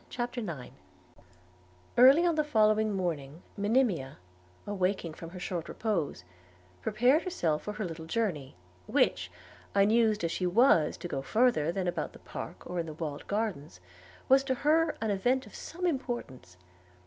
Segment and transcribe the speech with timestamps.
[0.09, 0.73] CHAPTER IX
[1.95, 4.17] EARLY on the following morning, Monimia,
[4.65, 6.23] awaking from her short repose,
[6.81, 8.55] prepared herself for her little journey,
[8.87, 9.31] which,
[9.75, 13.27] unused as she was to go further than about the park or in the walled
[13.27, 13.79] gardens,
[14.27, 16.57] was to her an event of some importance.